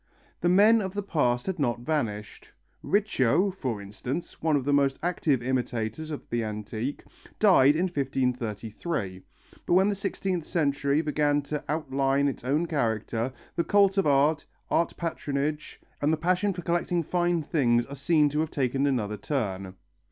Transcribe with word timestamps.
The 0.39 0.49
men 0.49 0.81
of 0.81 0.95
the 0.95 1.03
past 1.03 1.45
had 1.45 1.59
not 1.59 1.81
vanished; 1.81 2.53
Riccio, 2.81 3.51
for 3.51 3.79
instance, 3.83 4.41
one 4.41 4.55
of 4.55 4.65
the 4.65 4.73
most 4.73 4.97
active 5.03 5.43
imitators 5.43 6.09
of 6.09 6.27
the 6.31 6.43
antique, 6.43 7.03
died 7.37 7.75
in 7.75 7.83
1533. 7.83 9.21
But 9.67 9.73
when 9.75 9.89
the 9.89 9.95
sixteenth 9.95 10.45
century 10.47 11.01
began 11.03 11.43
to 11.43 11.63
outline 11.69 12.27
its 12.27 12.43
own 12.43 12.65
character, 12.65 13.31
the 13.55 13.63
cult 13.63 13.99
of 13.99 14.07
art, 14.07 14.43
art 14.71 14.97
patronage 14.97 15.79
and 16.01 16.11
the 16.11 16.17
passion 16.17 16.51
for 16.53 16.63
collecting 16.63 17.03
fine 17.03 17.43
things 17.43 17.85
are 17.85 17.93
seen 17.93 18.27
to 18.29 18.39
have 18.39 18.49
taken 18.49 18.87
another 18.87 19.17
turn. 19.17 19.75